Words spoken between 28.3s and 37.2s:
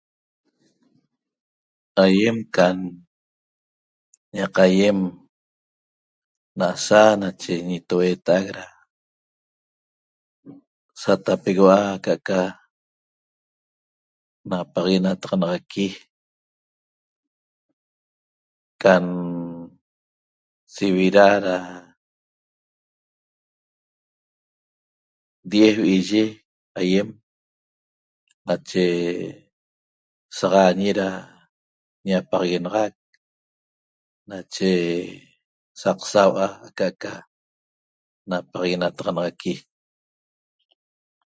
nache saxaañi da ñapaxaguenaxac nache saq sau'a aca'aca